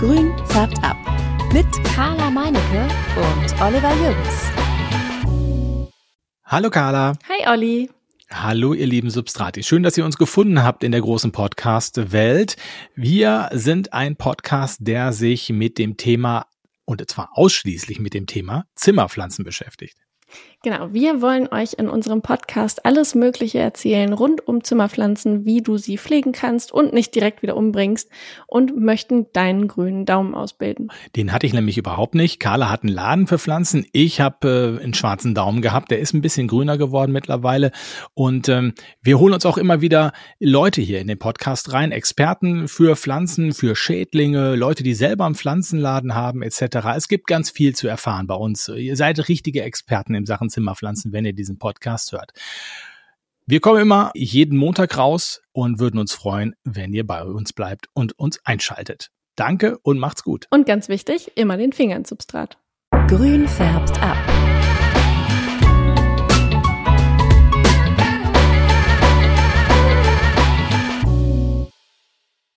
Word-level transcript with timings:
Grün 0.00 0.32
färbt 0.46 0.82
ab. 0.82 0.96
Mit 1.52 1.66
Carla 1.94 2.30
Meinecke 2.30 2.88
und 3.16 3.60
Oliver 3.60 3.94
Jürgens. 3.96 4.50
Hallo 6.42 6.70
Carla. 6.70 7.18
Hi 7.28 7.46
Olli. 7.46 7.90
Hallo 8.30 8.72
ihr 8.72 8.86
lieben 8.86 9.10
Substrati. 9.10 9.62
Schön, 9.62 9.82
dass 9.82 9.98
ihr 9.98 10.06
uns 10.06 10.16
gefunden 10.16 10.62
habt 10.62 10.84
in 10.84 10.92
der 10.92 11.02
großen 11.02 11.32
Podcast-Welt. 11.32 12.56
Wir 12.94 13.50
sind 13.52 13.92
ein 13.92 14.16
Podcast, 14.16 14.78
der 14.80 15.12
sich 15.12 15.50
mit 15.50 15.76
dem 15.76 15.98
Thema, 15.98 16.46
und 16.86 17.06
zwar 17.10 17.28
ausschließlich 17.34 18.00
mit 18.00 18.14
dem 18.14 18.26
Thema 18.26 18.64
Zimmerpflanzen 18.76 19.44
beschäftigt. 19.44 19.98
Genau, 20.62 20.92
wir 20.92 21.22
wollen 21.22 21.48
euch 21.50 21.72
in 21.78 21.88
unserem 21.88 22.20
Podcast 22.20 22.84
alles 22.84 23.14
Mögliche 23.14 23.58
erzählen 23.58 24.12
rund 24.12 24.46
um 24.46 24.62
Zimmerpflanzen, 24.62 25.46
wie 25.46 25.62
du 25.62 25.78
sie 25.78 25.96
pflegen 25.96 26.32
kannst 26.32 26.70
und 26.70 26.92
nicht 26.92 27.14
direkt 27.14 27.40
wieder 27.40 27.56
umbringst 27.56 28.10
und 28.46 28.76
möchten 28.76 29.32
deinen 29.32 29.68
grünen 29.68 30.04
Daumen 30.04 30.34
ausbilden. 30.34 30.92
Den 31.16 31.32
hatte 31.32 31.46
ich 31.46 31.54
nämlich 31.54 31.78
überhaupt 31.78 32.14
nicht. 32.14 32.40
Carla 32.40 32.68
hat 32.68 32.82
einen 32.82 32.92
Laden 32.92 33.26
für 33.26 33.38
Pflanzen. 33.38 33.86
Ich 33.92 34.20
habe 34.20 34.76
äh, 34.78 34.84
einen 34.84 34.92
schwarzen 34.92 35.34
Daumen 35.34 35.62
gehabt. 35.62 35.90
Der 35.90 35.98
ist 35.98 36.12
ein 36.12 36.20
bisschen 36.20 36.46
grüner 36.46 36.76
geworden 36.76 37.12
mittlerweile. 37.12 37.72
Und 38.12 38.50
ähm, 38.50 38.74
wir 39.00 39.18
holen 39.18 39.32
uns 39.32 39.46
auch 39.46 39.56
immer 39.56 39.80
wieder 39.80 40.12
Leute 40.40 40.82
hier 40.82 41.00
in 41.00 41.08
den 41.08 41.18
Podcast 41.18 41.72
rein, 41.72 41.90
Experten 41.90 42.68
für 42.68 42.96
Pflanzen, 42.96 43.54
für 43.54 43.74
Schädlinge, 43.74 44.56
Leute, 44.56 44.82
die 44.82 44.92
selber 44.92 45.24
einen 45.24 45.36
Pflanzenladen 45.36 46.14
haben 46.14 46.42
etc. 46.42 46.60
Es 46.96 47.08
gibt 47.08 47.28
ganz 47.28 47.48
viel 47.48 47.74
zu 47.74 47.88
erfahren 47.88 48.26
bei 48.26 48.34
uns. 48.34 48.68
Ihr 48.68 48.96
seid 48.96 49.26
richtige 49.26 49.62
Experten 49.62 50.14
in 50.14 50.26
Sachen 50.26 50.49
Zimmerpflanzen, 50.50 51.12
wenn 51.12 51.24
ihr 51.24 51.32
diesen 51.32 51.58
Podcast 51.58 52.12
hört. 52.12 52.32
Wir 53.46 53.60
kommen 53.60 53.80
immer 53.80 54.12
jeden 54.14 54.56
Montag 54.56 54.96
raus 54.96 55.42
und 55.52 55.80
würden 55.80 55.98
uns 55.98 56.12
freuen, 56.12 56.54
wenn 56.62 56.92
ihr 56.92 57.06
bei 57.06 57.24
uns 57.24 57.52
bleibt 57.52 57.86
und 57.94 58.16
uns 58.18 58.38
einschaltet. 58.44 59.10
Danke 59.34 59.78
und 59.82 59.98
macht's 59.98 60.22
gut. 60.22 60.46
Und 60.50 60.66
ganz 60.66 60.88
wichtig, 60.88 61.32
immer 61.36 61.56
den 61.56 61.72
Finger 61.72 61.96
ins 61.96 62.10
Substrat. 62.10 62.58
Grün 63.08 63.48
färbt 63.48 64.00
ab. 64.02 64.29